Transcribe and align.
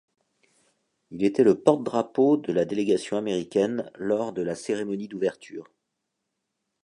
Il 1.11 1.23
était 1.23 1.43
le 1.43 1.53
porte-drapeau 1.61 2.37
de 2.37 2.51
la 2.51 2.65
délégation 2.65 3.17
américaine 3.17 3.91
lors 3.93 4.33
de 4.33 4.41
la 4.41 4.55
cérémonie 4.55 5.07
d'ouverture. 5.07 5.69